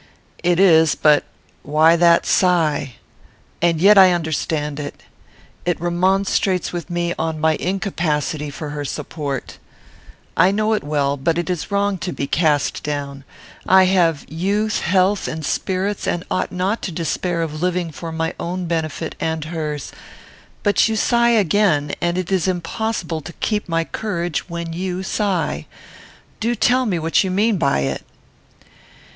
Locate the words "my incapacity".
7.39-8.49